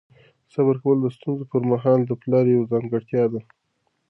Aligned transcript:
صبر 0.53 0.75
کول 0.83 0.97
د 1.01 1.07
ستونزو 1.15 1.43
پر 1.51 1.61
مهال 1.71 1.99
د 2.05 2.11
پلار 2.21 2.45
یوه 2.53 2.69
ځانګړتیا 2.71 3.23
ده. 3.33 3.39